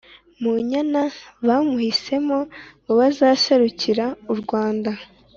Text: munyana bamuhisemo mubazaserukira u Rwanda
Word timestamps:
munyana 0.41 1.01
bamuhisemo 1.47 2.37
mubazaserukira 2.85 4.05
u 4.33 4.35
Rwanda 4.41 4.91